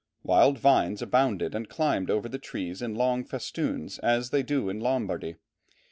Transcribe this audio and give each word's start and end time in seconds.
Wild 0.23 0.57
vines 0.57 1.03
abounded 1.03 1.53
and 1.53 1.69
climbed 1.69 2.09
over 2.09 2.27
the 2.27 2.39
trees 2.39 2.81
in 2.81 2.95
long 2.95 3.23
festoons 3.23 3.99
as 3.99 4.31
they 4.31 4.41
do 4.41 4.67
in 4.67 4.79
Lombardy. 4.79 5.35